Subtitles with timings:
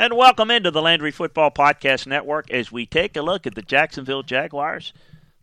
[0.00, 3.62] And welcome into the Landry Football Podcast Network as we take a look at the
[3.62, 4.92] Jacksonville Jaguars,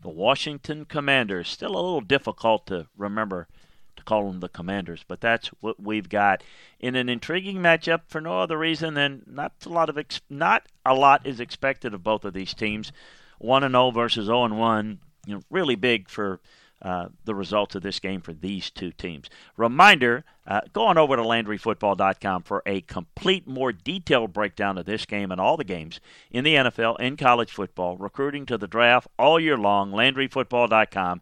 [0.02, 1.50] the Washington Commanders.
[1.50, 3.50] Still a little difficult to remember
[3.98, 6.42] to call them the Commanders, but that's what we've got
[6.80, 10.66] in an intriguing matchup for no other reason than not a lot of ex- not
[10.86, 12.94] a lot is expected of both of these teams.
[13.40, 16.40] One and zero versus zero and one, you know, really big for
[16.82, 19.30] uh, the results of this game for these two teams.
[19.58, 25.06] Reminder uh, go on over to LandryFootball.com for a complete, more detailed breakdown of this
[25.06, 26.00] game and all the games
[26.30, 29.92] in the NFL and college football, recruiting to the draft all year long.
[29.92, 31.22] LandryFootball.com,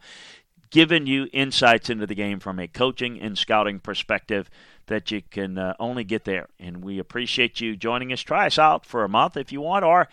[0.72, 4.50] giving you insights into the game from a coaching and scouting perspective
[4.88, 6.48] that you can uh, only get there.
[6.60, 8.22] And we appreciate you joining us.
[8.22, 10.10] Try us out for a month if you want, or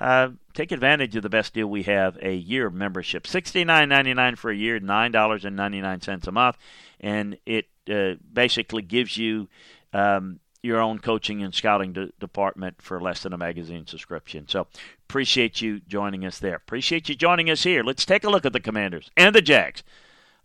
[0.00, 3.24] uh, take advantage of the best deal we have a year membership.
[3.24, 6.56] $69.99 for a year $9.99 a month.
[7.00, 9.48] And it uh, basically gives you
[9.92, 14.48] um, your own coaching and scouting de- department for less than a magazine subscription.
[14.48, 14.66] So
[15.08, 16.56] appreciate you joining us there.
[16.56, 17.82] Appreciate you joining us here.
[17.82, 19.82] Let's take a look at the commanders and the jags.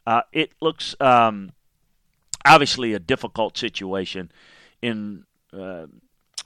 [0.06, 1.52] Uh, it looks um,
[2.46, 4.32] obviously a difficult situation
[4.82, 5.86] in uh,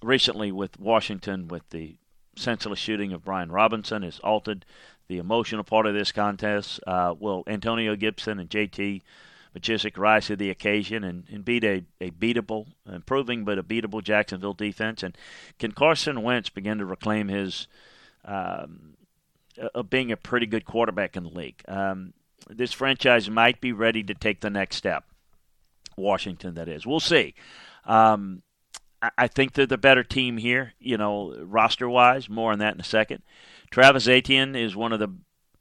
[0.02, 1.96] recently with washington with the
[2.36, 4.66] senseless shooting of Brian Robinson has altered
[5.08, 6.80] the emotional part of this contest.
[6.88, 9.02] Uh, will Antonio Gibson and JT
[9.56, 14.04] McKissic rise to the occasion and, and beat a, a beatable, improving but a beatable
[14.04, 15.04] Jacksonville defense?
[15.04, 15.18] And
[15.60, 17.68] can Carson Wentz begin to reclaim his
[18.26, 18.96] um,
[19.76, 21.62] of being a pretty good quarterback in the league?
[21.68, 22.14] Um,
[22.50, 25.06] this franchise might be ready to take the next step.
[25.96, 26.86] Washington, that is.
[26.86, 27.36] We'll see.
[27.86, 28.42] Um,
[29.18, 32.30] I think they're the better team here, you know, roster wise.
[32.30, 33.24] More on that in a second.
[33.70, 35.14] Travis Etienne is one of the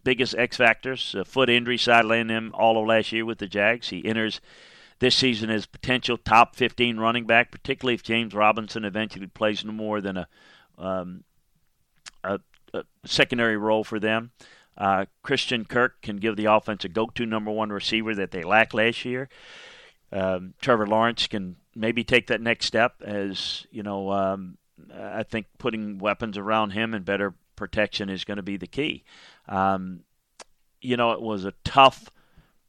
[0.04, 1.14] biggest X factors.
[1.18, 3.88] A foot injury sidelined him all of last year with the Jags.
[3.88, 4.40] He enters
[4.98, 9.72] this season as potential top 15 running back, particularly if James Robinson eventually plays no
[9.72, 10.28] more than a,
[10.78, 11.24] um,
[12.22, 12.38] a,
[12.72, 14.30] a secondary role for them.
[14.76, 18.74] Uh, Christian Kirk can give the offense a go-to number one receiver that they lacked
[18.74, 19.28] last year.
[20.12, 24.58] Um, Trevor Lawrence can maybe take that next step as you know um,
[24.94, 29.04] i think putting weapons around him and better protection is going to be the key.
[29.48, 30.00] Um,
[30.80, 32.10] you know it was a tough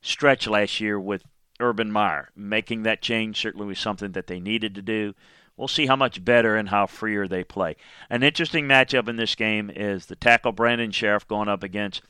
[0.02, 1.24] stretch last year with
[1.60, 2.30] urban meyer.
[2.36, 5.16] Making that change certainly was something that they needed to do.
[5.58, 7.76] We'll see how much better and how freer they play.
[8.10, 12.04] An interesting matchup in this game is the tackle brandon Scherff going up against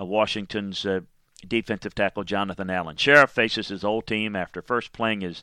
[0.00, 1.00] uh, washington's uh,
[1.46, 2.96] defensive tackle jonathan allen.
[2.96, 5.42] Scherff faces his old team after first playing his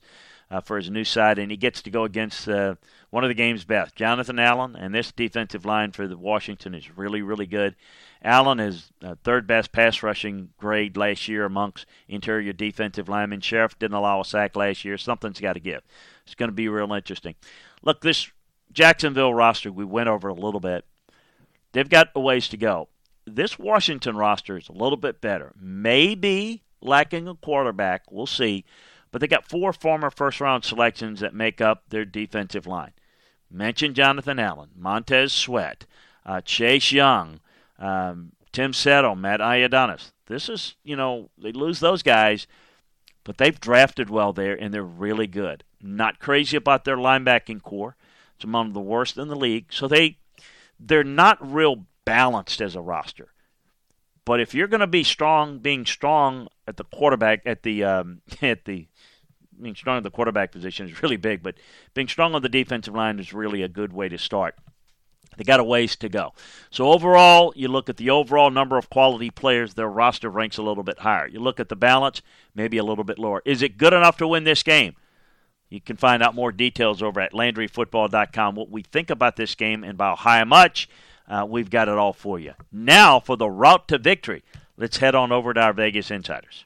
[0.52, 2.76] uh, for his new side, and he gets to go against uh,
[3.10, 4.76] one of the game's best, Jonathan Allen.
[4.76, 7.76] And this defensive line for the Washington is really, really good.
[8.24, 13.42] Allen is uh, third best pass rushing grade last year amongst interior defensive linemen.
[13.42, 14.98] Scherff didn't allow a sack last year.
[14.98, 15.82] Something's got to give.
[16.26, 17.36] It's going to be real interesting.
[17.84, 18.32] Look, this
[18.72, 20.86] Jacksonville roster we went over a little bit.
[21.72, 22.90] They've got a ways to go.
[23.28, 25.54] This Washington roster is a little bit better.
[25.60, 28.04] Maybe lacking a quarterback.
[28.12, 28.66] We'll see.
[29.16, 32.92] But they got four former first round selections that make up their defensive line.
[33.50, 35.86] Mention Jonathan Allen, Montez Sweat,
[36.26, 37.40] uh, Chase Young,
[37.80, 40.12] um, Tim Settle, Matt Ioannidis.
[40.26, 42.46] This is, you know, they lose those guys,
[43.24, 45.64] but they've drafted well there and they're really good.
[45.82, 47.96] Not crazy about their linebacking corps.
[48.36, 49.68] It's among the worst in the league.
[49.70, 50.18] So they
[50.78, 53.30] they're not real balanced as a roster.
[54.26, 58.22] But if you're going to be strong, being strong at the quarterback, at the um,
[58.42, 58.88] at the
[59.62, 61.56] being strong at the quarterback position is really big, but
[61.94, 64.56] being strong on the defensive line is really a good way to start.
[65.38, 66.34] They got a ways to go.
[66.70, 70.64] So overall, you look at the overall number of quality players, their roster ranks a
[70.64, 71.28] little bit higher.
[71.28, 72.22] You look at the balance,
[72.54, 73.42] maybe a little bit lower.
[73.46, 74.96] Is it good enough to win this game?
[75.70, 78.56] You can find out more details over at LandryFootball.com.
[78.56, 80.88] What we think about this game and about how much,
[81.28, 82.54] uh, we've got it all for you.
[82.72, 84.44] Now for the route to victory.
[84.78, 86.66] Let's head on over to our Vegas Insiders.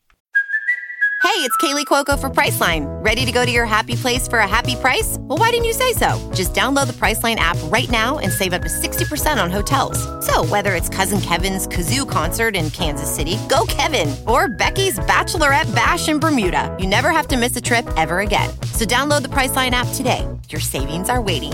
[1.22, 2.86] Hey, it's Kaley Cuoco for Priceline.
[3.04, 5.18] Ready to go to your happy place for a happy price?
[5.20, 6.18] Well, why didn't you say so?
[6.34, 10.00] Just download the Priceline app right now and save up to 60% on hotels.
[10.26, 15.74] So, whether it's Cousin Kevin's Kazoo concert in Kansas City, go Kevin, or Becky's Bachelorette
[15.76, 18.50] Bash in Bermuda, you never have to miss a trip ever again.
[18.74, 20.26] So, download the Priceline app today.
[20.50, 21.54] Your savings are waiting.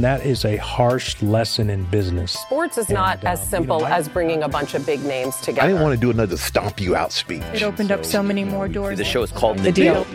[0.00, 2.32] That is a harsh lesson in business.
[2.32, 4.86] Sports is not And, uh, as simple you know, I- as bringing a bunch of
[4.86, 5.62] big names together.
[5.62, 7.42] I didn't want to do another stomp you out speech.
[7.52, 8.96] It opened up so many more doors.
[8.96, 10.06] The show is called The, The Deal.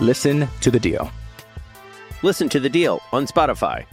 [0.00, 1.10] Listen to the deal.
[2.22, 3.84] Listen to The Deal on Spotify.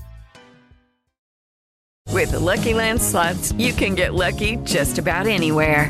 [2.12, 5.90] With the Lucky Land slots, you can get lucky just about anywhere.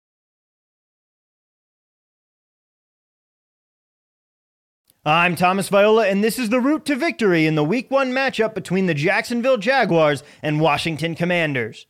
[5.03, 8.53] I'm Thomas Viola, and this is the route to victory in the Week 1 matchup
[8.53, 11.87] between the Jacksonville Jaguars and Washington Commanders.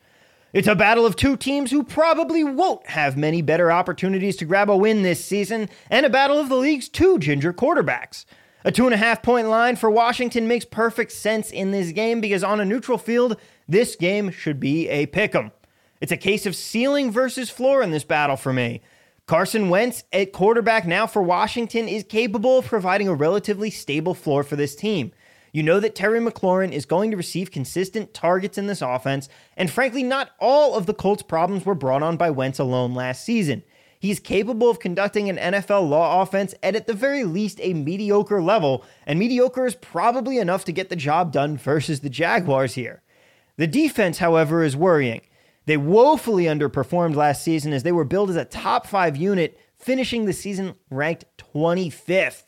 [0.53, 4.69] It's a battle of two teams who probably won't have many better opportunities to grab
[4.69, 8.23] a win this season, and a battle of the league's two ginger quarterbacks.
[8.63, 12.21] A two and a half point line for Washington makes perfect sense in this game
[12.21, 13.35] because on a neutral field,
[13.67, 15.51] this game should be a pick 'em.
[15.99, 18.81] It's a case of ceiling versus floor in this battle for me.
[19.27, 24.43] Carson Wentz at quarterback now for Washington is capable of providing a relatively stable floor
[24.43, 25.11] for this team.
[25.53, 29.69] You know that Terry McLaurin is going to receive consistent targets in this offense, and
[29.69, 33.63] frankly, not all of the Colts' problems were brought on by Wentz alone last season.
[33.99, 38.41] He's capable of conducting an NFL law offense at at the very least a mediocre
[38.41, 43.03] level, and mediocre is probably enough to get the job done versus the Jaguars here.
[43.57, 45.21] The defense, however, is worrying.
[45.65, 50.25] They woefully underperformed last season as they were billed as a top five unit, finishing
[50.25, 52.43] the season ranked 25th.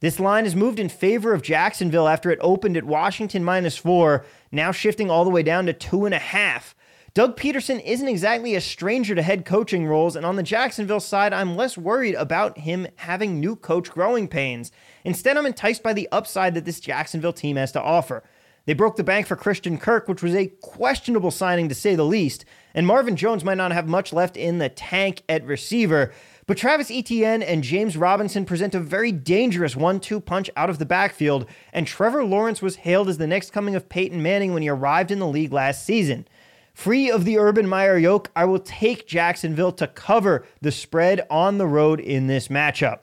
[0.00, 4.24] This line has moved in favor of Jacksonville after it opened at Washington minus four,
[4.52, 6.74] now shifting all the way down to two and a half.
[7.14, 11.32] Doug Pederson isn't exactly a stranger to head coaching roles, and on the Jacksonville side,
[11.32, 14.70] I'm less worried about him having new coach growing pains.
[15.04, 18.22] Instead, I'm enticed by the upside that this Jacksonville team has to offer.
[18.68, 22.04] They broke the bank for Christian Kirk, which was a questionable signing to say the
[22.04, 22.44] least,
[22.74, 26.12] and Marvin Jones might not have much left in the tank at receiver.
[26.46, 30.78] But Travis Etienne and James Robinson present a very dangerous one two punch out of
[30.78, 34.60] the backfield, and Trevor Lawrence was hailed as the next coming of Peyton Manning when
[34.60, 36.28] he arrived in the league last season.
[36.74, 41.56] Free of the Urban Meyer yoke, I will take Jacksonville to cover the spread on
[41.56, 42.98] the road in this matchup.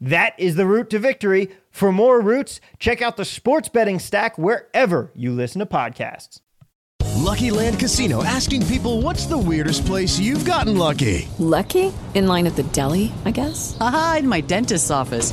[0.00, 1.50] That is the route to victory.
[1.70, 6.40] For more routes, check out the sports betting stack wherever you listen to podcasts.
[7.16, 11.28] Lucky Land Casino asking people what's the weirdest place you've gotten lucky?
[11.38, 11.92] Lucky?
[12.14, 13.76] In line at the deli, I guess?
[13.80, 15.32] Aha, in my dentist's office.